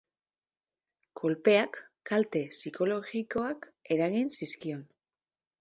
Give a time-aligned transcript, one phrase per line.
[1.21, 1.77] Kolpeak
[2.11, 4.83] kalte psikologikoak eragin zizkion.